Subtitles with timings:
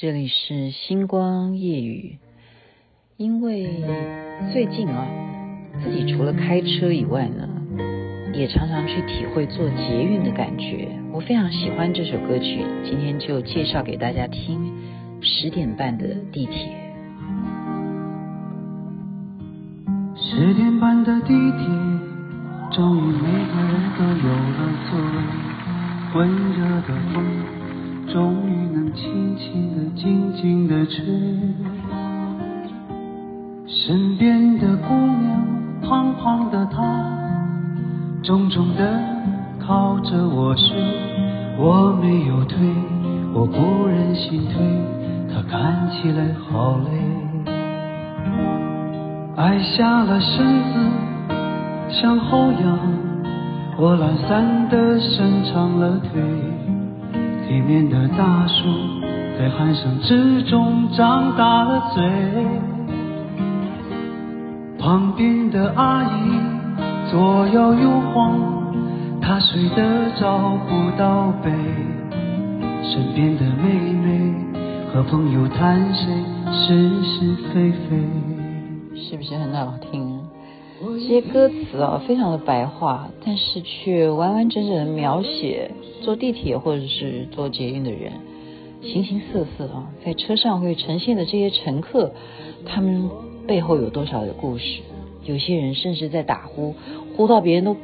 [0.00, 2.18] 这里是星光夜雨。
[3.16, 3.82] 因为
[4.52, 5.04] 最近啊，
[5.82, 7.48] 自己除了开车以外呢，
[8.32, 10.88] 也常常去体会坐捷运的感觉。
[11.10, 14.72] 我非常喜欢这首歌曲，今天就介绍给大家听。
[15.20, 16.94] 十点半的地铁，
[20.14, 21.66] 十点半的地铁，
[22.70, 25.10] 终于每个人都有了座位，
[26.14, 27.16] 温热的风。
[28.10, 28.47] 终于、
[30.84, 31.04] 静静地吹，
[33.66, 36.82] 身边的姑娘，胖胖的她，
[38.22, 39.00] 重重的
[39.58, 40.76] 靠着我睡，
[41.58, 42.58] 我没有推，
[43.32, 44.62] 我不忍心推，
[45.34, 47.52] 她看起来好累，
[49.36, 50.78] 矮下了身子，
[51.90, 52.78] 向后仰，
[53.78, 56.22] 我懒散的伸长了腿。
[57.48, 58.97] 对面的大叔
[59.38, 62.02] 在鼾声之中张大了嘴，
[64.80, 68.36] 旁边的阿姨左摇右晃，
[69.22, 71.52] 她睡得着不到北。
[72.82, 74.34] 身边的妹妹
[74.92, 76.12] 和朋友谈谁
[76.52, 77.96] 是是非非，
[78.96, 80.18] 是不是很好听？
[80.80, 85.70] 这些歌词啊，非常的白话，但是却完完整整的描写
[86.02, 88.10] 坐地铁或者是坐捷运的人，
[88.82, 92.14] 形形色色啊，在车上会呈现的这些乘客，
[92.64, 93.10] 他们
[93.46, 94.80] 背后有多少的故事？
[95.24, 96.74] 有些人甚至在打呼，
[97.16, 97.76] 呼到别人都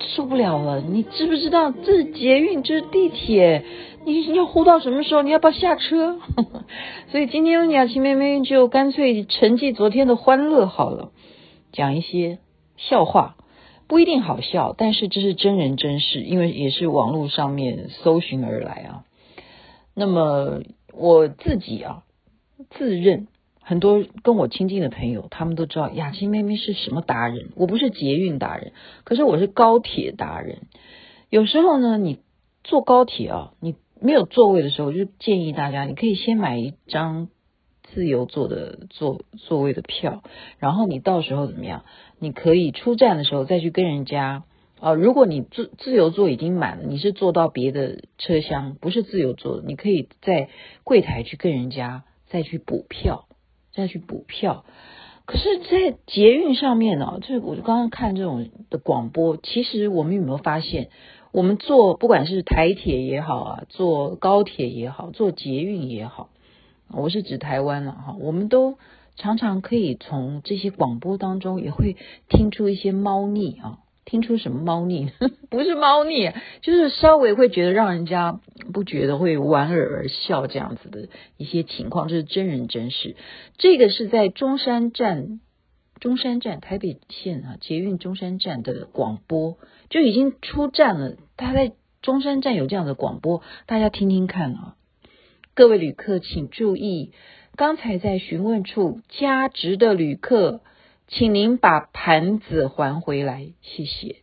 [0.00, 0.80] 受不了了。
[0.80, 3.64] 你知不知道这是捷运，这是地铁？
[4.04, 5.22] 你你要呼到什么时候？
[5.22, 6.18] 你要不要下车？
[7.12, 11.12] 所以今天雅琪妹妹就干脆沉寂昨天的欢乐好了。
[11.70, 12.38] 讲一些
[12.76, 13.36] 笑话，
[13.86, 19.04] 不一定好笑，但是这是真人真事，因为也是网络上面搜寻而来啊。
[19.94, 20.60] 那么
[20.92, 22.04] 我自己啊，
[22.70, 23.28] 自认
[23.60, 27.50] 很多跟我亲近的朋友，他们都知道雅琪妹妹是什么达人。
[27.56, 28.72] 我不是捷运达人，
[29.04, 30.62] 可是我是高铁达人。
[31.28, 32.20] 有时候呢，你
[32.64, 37.28] 坐高铁啊，你没有座位的时候，就建议大家，你可以先买一张。
[37.92, 40.22] 自由座的座座位的票，
[40.60, 41.84] 然后你到时候怎么样？
[42.20, 44.44] 你可以出站的时候再去跟人家
[44.80, 50.48] 啊、如果你自自由座已经满了，你是坐到别的车厢，不是自由座的，你可以在
[50.84, 53.26] 柜台去跟人家再去补票，
[53.74, 54.64] 再去补票。
[55.26, 60.88] 可是，在捷运上面呢，就是我刚刚看这种的广播，其实我们有没有发现，
[61.30, 66.30] 我们坐不管是台铁也好啊，坐高铁也好，坐捷运也好。
[66.92, 68.76] 我是指台湾了哈，我们都
[69.14, 71.96] 常常可以从这些广播当中也会
[72.28, 73.78] 听出一些猫腻啊，
[74.10, 75.12] 听出什么猫腻？
[75.50, 76.32] 不是猫腻，
[76.62, 78.40] 就是稍微会觉得让人家
[78.72, 83.14] 不觉得会莞尔而笑这样子的一些情况，这是真人真事。
[83.56, 85.40] 这个是在中山站，
[86.00, 89.58] 中山站台北线啊，捷运中山站的广播
[89.90, 91.16] 就已经出站了。
[91.36, 91.72] 他在
[92.02, 94.74] 中山站有这样的广播，大家听听看啊。
[95.54, 97.12] 各位旅客请注意，
[97.54, 100.62] 刚才在询问处加值的旅客，
[101.10, 104.16] 请您把盘子还回来，谢谢。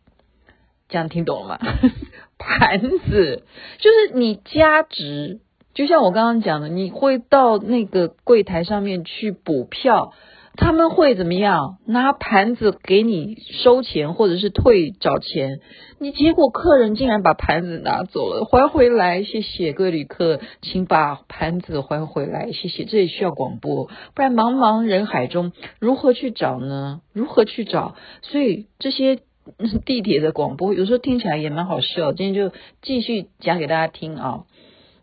[0.88, 1.78] 这样听懂了吗？
[2.38, 3.44] 盘子
[3.78, 5.40] 就是你加值，
[5.74, 10.14] 就像我刚刚讲的，你会到那个柜台上面去补票。
[10.60, 11.78] 他们会怎么样？
[11.86, 15.60] 拿盘子给你收钱，或者是退找钱。
[16.00, 22.84] 你结果客人竟然把盘子拿走了，还回来，谢谢各位旅客，请把盘子还回来，谢谢。
[22.84, 27.02] 这也需要广播，不然茫茫人海中如何去找呢？
[27.12, 27.94] 如何去找？
[28.22, 29.20] 所以这些
[29.86, 32.12] 地铁的广播有时候听起来也蛮好笑。
[32.12, 32.52] 今天就
[32.82, 34.40] 继续讲给大家听啊，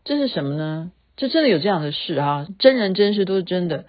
[0.04, 0.92] 这是什么呢？
[1.16, 3.86] 这真的有这样的事啊，真人真事都是真的。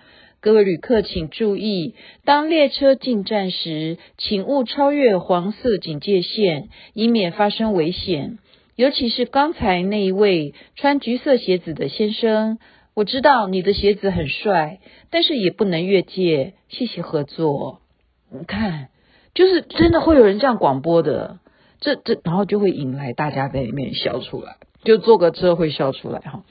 [0.47, 8.39] 各位旅客请注意，当列车进站时，请勿超越黄色警戒线，以免发生危险。
[8.77, 12.61] 尤其是刚才那一位穿橘色鞋子的先生，
[12.95, 14.79] 我知道你的鞋子很帅，
[15.11, 16.55] 但是也不能越界。
[16.69, 17.81] 谢谢合作。
[18.31, 18.91] 你看，
[19.35, 21.41] 就是真的会有人这样广播的，
[21.81, 26.45] 这这，然后就会引来大家在里面笑出来，就坐个车会笑出来哈。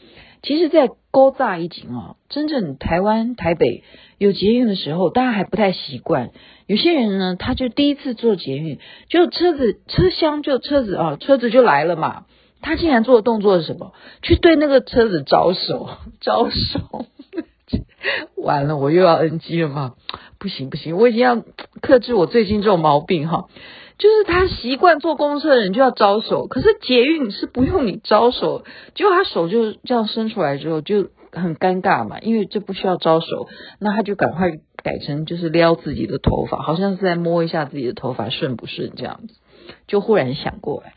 [0.45, 3.83] 其实，在高大一景啊，真正台湾台北
[4.19, 6.30] 有捷运的时候，大家还不太习惯。
[6.68, 8.77] 有些人呢，他就第一次坐捷运，
[9.09, 12.25] 就车子车厢就车子啊，车子就来了嘛。
[12.62, 13.94] 他竟然做的动作是什么？
[14.21, 15.89] 去对那个车子招手，
[16.21, 17.06] 招手。
[18.38, 19.95] 完了，我又要 NG 了吗？
[20.38, 21.44] 不行不行，我已经要
[21.81, 23.45] 克制我最近这种毛病哈。
[23.97, 33.47] 就是他习惯坐公车的人就要招手，可是捷运是不用你招手，结果他手就这样伸出来之后，就很尴尬嘛，因为这不需要招手，
[33.80, 34.51] 那他就赶快
[34.83, 39.36] 改成就是撩自己的头发，好像是在摸一下自己的头发顺不顺这样子，
[39.88, 40.94] 就忽然想过来。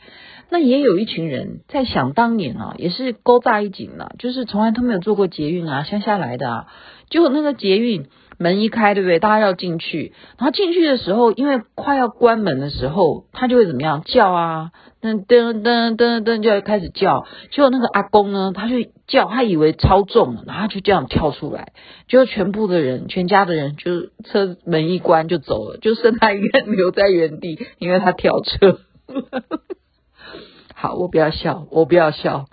[0.51, 6.67] 那也有一群人在想当年啊，也是勾搭一紧啊，就是从来都没有坐过捷运啊，乡下来的啊，
[7.11, 8.07] 结果那个捷运。
[8.39, 9.19] 门一开，对不对？
[9.19, 14.71] 大家要进去，然后进去的时候，因为快要关门的时候，他就会怎么样叫啊？
[15.01, 17.25] 噔噔噔噔噔，就要开始叫。
[17.53, 18.77] 结果那个阿公呢，他就
[19.07, 21.73] 叫，他以为超重，然后他就这样跳出来，
[22.09, 28.81] 结果全部的人，全家的人就车门一关就走了，就剩他一个人留在原地，因为他跳车。
[30.75, 32.47] 好，我不要笑，我不要笑。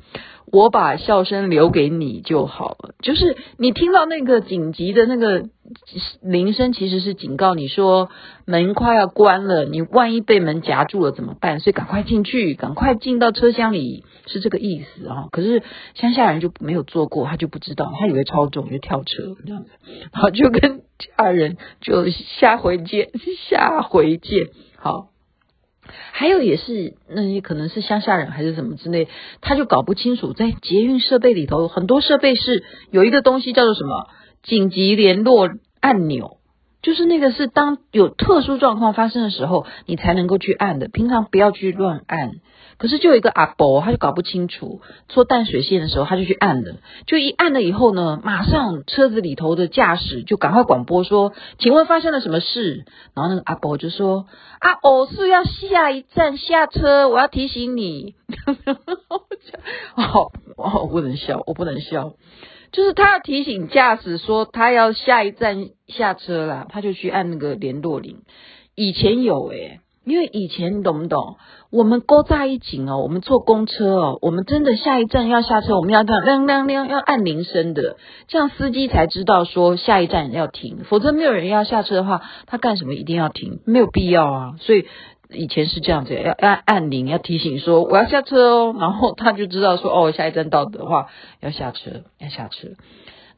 [0.51, 2.95] 我把笑声留给你就好了。
[3.01, 5.49] 就是你听到那个紧急的那个
[6.21, 8.09] 铃声，其实是警告你说
[8.45, 11.59] 门快要关了，你万一被门夹住了怎么办？
[11.59, 15.27] 所以赶快进去，赶快进到车厢里，是这个意思啊。
[15.31, 15.63] 可是
[15.95, 19.69] 乡下人就没有坐过，他就不知道，他以为超重就跳车这样子，
[20.13, 23.09] 然后就跟家人就下回见，
[23.49, 24.47] 下回见，
[24.77, 25.09] 好。
[26.11, 29.07] 还有也是，那些可能是乡下人还是什么之类，
[29.41, 34.07] 他就搞不清楚，在捷运设备里头，很多设备是有一个东西叫做什么
[34.43, 35.49] 紧急联络
[35.79, 36.37] 按钮，
[36.81, 42.35] 就是那个是当有特殊状况发生的时候，你才能够去按的，平常不要去乱按。
[42.77, 46.77] 可是就有一个阿伯，他就搞不清楚，做淡水线的时候，他就去按了，
[47.07, 52.85] 就一按了以后呢，马上车子里头的驾驶就赶快广播说：“请问发生了什么事？”
[53.15, 54.27] 然后那个阿伯就说
[54.59, 58.15] ：“啊，我是要下一站下车，我要提醒你。
[59.95, 62.13] ”哦，我不能笑，我不能笑，
[62.71, 68.23] 就是他要提醒驾驶说他要下一站下车啦，他就去按那个联络铃。
[68.75, 71.37] 以前有诶、因为以前你懂不懂？
[71.71, 77.97] 我们勾在一起哦，我们坐公车哦，我们真的下一站要下车，我们要这样亮亮亮，要按铃声的，
[78.27, 83.59] 这样司机才知道说下一站要停，否则没有人要下车的话，他干什么一定要停？
[83.65, 84.53] 没有必要啊。
[84.59, 84.85] 所以
[85.31, 91.07] 以前是这样子，要按按铃，要提醒说我要下车哦，然后他就知道说哦，下一站到的话
[91.41, 92.69] 要下车，要下车。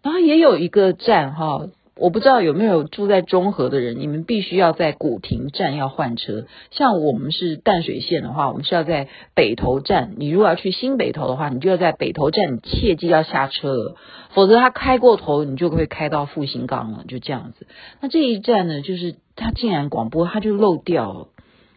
[0.03, 1.67] 然后也有一个站哈。
[1.99, 6.45] 我不知道有没有住在中和的人，你们必须要在古亭站要换车。
[6.71, 10.13] 像我们是淡水线的话，我们是要在北投站。
[10.17, 13.95] 你如果要去新北投的话，你就要在北投站，你切记要下车了，
[14.31, 17.03] 否则他开过头，你就会开到复兴岗了。
[17.07, 17.65] 就这样子。
[17.99, 21.27] 那这一站呢，就是他竟然广播，他就漏掉了，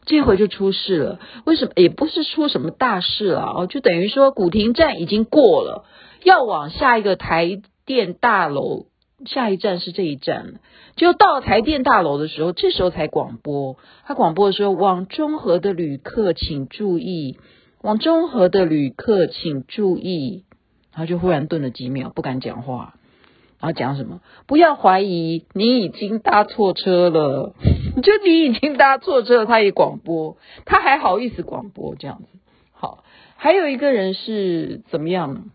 [0.04, 1.20] 这回就出事了。
[1.46, 1.72] 为什么？
[1.76, 5.84] 也不是出什么大事啊，哦，就等于说古亭站已经过了，
[6.24, 8.89] 要往下一个台电大楼。
[9.26, 10.60] 下一站是这一站，
[10.96, 13.76] 就到台电大楼的时候，这时候才广播。
[14.04, 17.38] 他广播的时候，往中和的旅客请注意，
[17.82, 20.44] 往中和的旅客请注意。
[20.92, 22.94] 然后就忽然顿了几秒，不敢讲话。
[23.60, 24.20] 然后讲什么？
[24.46, 27.54] 不要怀疑，你已经搭错车了。
[28.02, 32.38] 就你已经搭错车了，他也广播，他还好意思广播这样子。
[32.72, 33.04] 好，
[33.36, 35.50] 还有一个人是怎么样？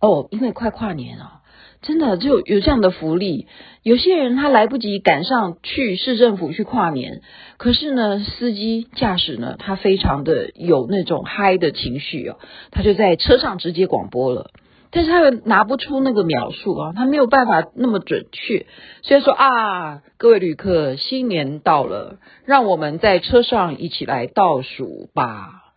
[0.00, 1.41] 哦，因为快跨年啊。
[1.82, 3.48] 真的就有这样的福利，
[3.82, 7.22] 有些人他来不及赶上去市政府去跨年，
[7.56, 12.38] 可是呢，司机驾驶呢，他非常的有那种嗨的情绪哦，
[12.70, 14.52] 他就在车上直接广播了，
[14.92, 18.66] 但是他又拿不出那个秒数啊，他没有办法那么准确，
[19.02, 25.72] 所以说啊，各位旅客，新年到了，让我们在车上一起来倒数吧，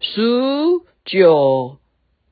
[0.00, 1.78] 数九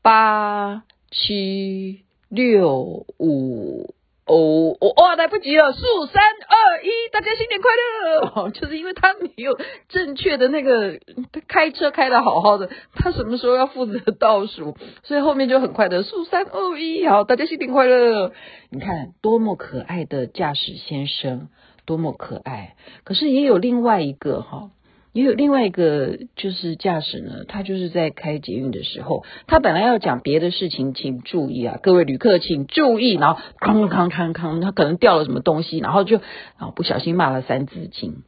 [0.03, 2.01] 八七。
[2.35, 5.71] 六五哦，哇，来不及了！
[5.73, 8.51] 数三二一，大家新年快乐！
[8.53, 9.59] 就是因为他没有
[9.91, 10.99] 正确的那个，
[11.31, 18.33] 他开车开得好好的，他什么时候要负责倒数，所以后面就很快的数三二一，好，大家新年快乐！
[18.71, 21.51] 你看多么可爱的驾驶先生，
[21.85, 22.77] 多么可爱！
[23.05, 24.71] 可是也有另外一个哈。
[25.13, 36.19] 也有另外一个就是驾驶呢，他就是在开捷运的时候，他本来要讲别的事情，请注意啊，各位旅客请注意，然后康康康康，他可能掉了什么东西，然后就
[36.57, 38.23] 啊不小心骂了三字经，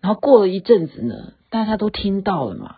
[0.00, 2.76] 然后过了一阵子呢，大家都听到了嘛，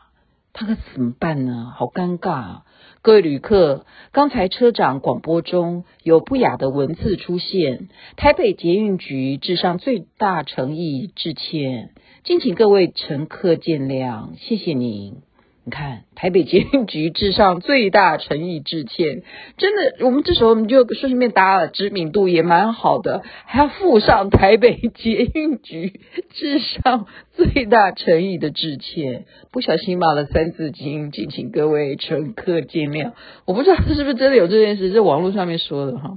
[0.55, 1.73] 他可怎么办呢？
[1.77, 2.63] 好尴尬啊！
[3.03, 11.95] 各位旅客，刚才车长广播中有不雅的文字出现，台北捷运局致上最大诚意致歉。
[12.25, 15.23] 敬请各位乘客见谅，谢谢您。
[15.71, 19.23] 看，台北捷运局致上最大诚意致歉，
[19.57, 26.01] 真的，我们这时候我们就顺便打了知名度，也蛮好的，还要附上台北捷运局
[26.35, 29.25] 致上最大诚意的致歉。
[29.53, 33.13] 不小心骂了三字经，敬请各位乘客见谅。
[33.47, 36.17] 我不知道是不是真的有这件事，是网络上面说的哈。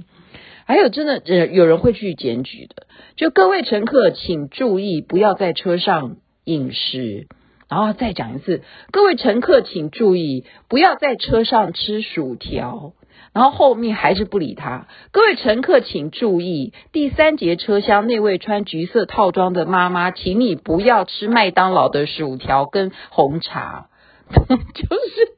[0.66, 7.26] 还有真的，有人会去检举的，就各位乘客请注意，不要在车上饮食。
[7.74, 8.62] 然后再讲一次，
[8.92, 12.92] 各位乘客请注意，不要在车上吃薯条。
[13.32, 14.86] 然后后面还是不理他。
[15.10, 23.88] 各位乘客请注意，第三节车厢那位穿橘色套装的妈妈，请你不要吃麦当劳的薯条跟红茶。
[24.30, 25.34] 就是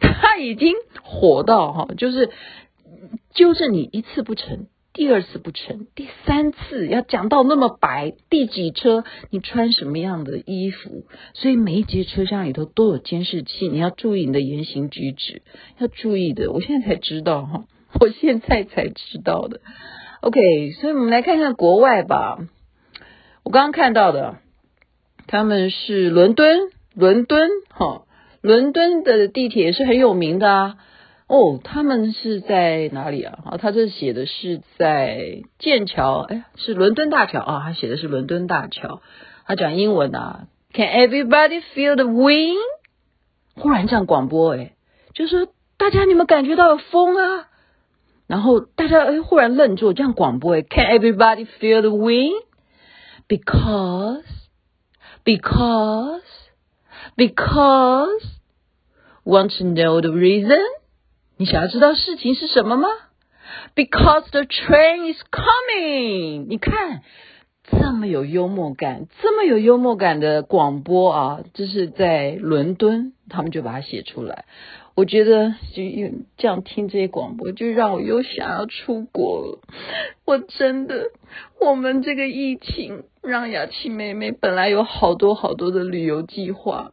[0.00, 2.30] 他已经火到哈，就是
[3.34, 4.68] 纠正你一次不成。
[5.00, 11.06] 第二次不成，第三次要讲到那么白，第几车你穿什么样的衣服？
[11.32, 15.40] 所以每一节车厢里头都有监视器，你要注意你的言行举止，
[15.78, 16.52] 要注意的。
[16.52, 17.64] 我现在才知道哈，
[17.98, 19.62] 我现在才知道的。
[20.20, 22.38] OK，所以我们来看看国外吧。
[23.42, 24.36] 我刚刚看到的，
[25.26, 26.58] 他们是伦敦，
[26.94, 28.02] 伦敦哈，
[28.42, 30.76] 伦敦的地铁是很有名的啊。
[31.30, 33.38] 哦，他们是在哪里啊？
[33.44, 37.60] 啊，他这写的是在剑桥，哎，是伦敦大桥啊。
[37.62, 39.00] 他写的是伦敦大桥。
[39.46, 42.56] 他讲英文啊，Can everybody feel the wind？
[43.54, 44.74] 忽然这样广播，哎，
[45.14, 45.46] 就是
[45.76, 47.46] 大家你们感觉到有风啊？
[48.26, 54.24] 然后大家哎忽然愣住，这样广播，哎，Can everybody feel the wind？Because,
[55.24, 56.22] because,
[57.16, 58.24] because,
[59.24, 60.58] want to know the reason？
[61.40, 62.86] 你想要知道事情是什么吗
[63.74, 66.44] ？Because the train is coming。
[66.46, 67.00] 你看，
[67.64, 74.44] 这么有幽默感，这么有幽默感的广播啊，这是在伦敦，他们就把它写出来。
[74.94, 79.60] 我觉得就用这样听这些广播，就让我又想要出国了。
[80.26, 81.06] 我真的，
[81.58, 86.92] 我们这个疫情让雅琪妹妹本来有好多好多的旅游计划。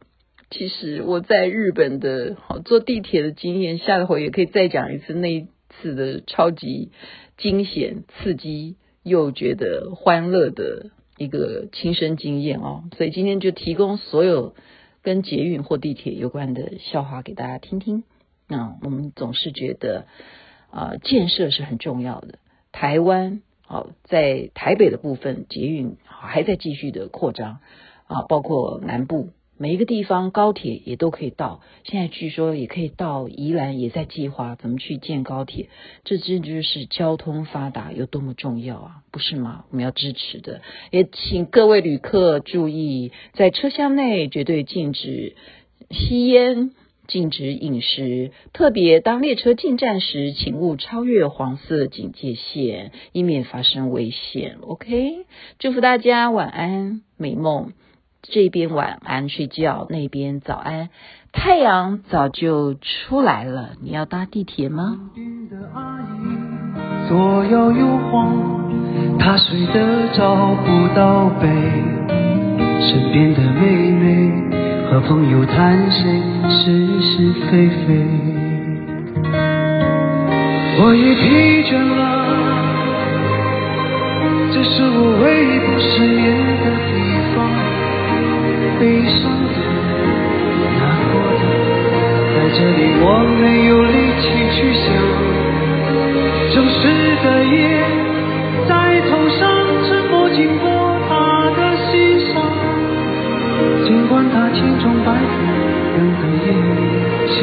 [0.50, 6.90] 其实我在日本的好坐地铁的经验，下回也可以再讲一次那一次的超级
[7.36, 12.84] 惊险、刺激又觉得欢乐的一个亲身经验哦。
[12.96, 14.54] 所以今天就提供所有
[15.02, 18.04] 跟捷运或地铁有关的笑话给大家听听。
[18.48, 20.06] 那我们总是觉得
[20.70, 22.38] 啊、建设是很重要的。
[22.72, 27.60] 台湾好在台北的部分，捷运还在继续的扩张
[28.06, 29.28] 啊，包括南部。
[29.60, 35.68] 每一个地方高铁也都可以到，现在据说也可以到宜兰，也在计划怎么去建高铁。
[36.04, 39.64] 这真就是交通发达有多么重要啊，不是吗？
[39.70, 40.62] 我们要支持的。
[40.92, 45.34] 也请各位旅客注意，在车厢内绝对禁止
[45.90, 46.70] 吸烟，
[47.08, 48.30] 禁止饮食。
[48.52, 54.58] 特别当列车进站时，请勿超越黄色警戒线，以免发生危险。
[54.60, 55.26] OK，
[55.58, 57.72] 祝福大家晚安，美梦。
[58.30, 60.90] 这边晚安睡觉，那边早安，
[61.32, 63.70] 太阳早就出来了。
[63.82, 64.98] 你要搭地铁吗？
[67.08, 68.36] 左摇右晃，
[69.18, 71.48] 她睡得找不到北。
[72.80, 74.30] 身边的妹妹
[74.90, 78.04] 和朋友谈谁是是非非。
[80.80, 81.98] 我也疲倦了，
[84.52, 86.26] 这是我唯一不失眠
[86.60, 86.92] 的地
[87.34, 87.36] 方。
[88.78, 89.50] 悲伤的、
[90.78, 90.80] 难
[91.10, 91.42] 过的，
[92.32, 93.04] 在这里我
[93.40, 93.92] 没有力
[94.22, 94.86] 气去想。
[96.54, 96.80] 城市
[97.24, 97.56] 的夜
[98.68, 98.70] 在
[99.10, 99.40] 头上
[99.82, 100.64] 沉默经过
[101.08, 101.10] 他
[101.56, 102.38] 的心上，
[103.84, 105.34] 尽管他千疮百孔，
[105.96, 106.48] 仍可夜
[107.26, 107.36] 笑。